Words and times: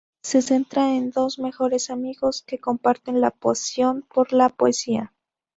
Se 0.23 0.41
centra 0.41 0.95
en 0.95 1.11
dos 1.11 1.37
mejores 1.37 1.91
amigos 1.91 2.41
que 2.47 2.57
comparten 2.59 3.21
la 3.21 3.29
pasión 3.29 4.03
por 4.11 4.33
la 4.33 4.49
poesía. 4.49 5.13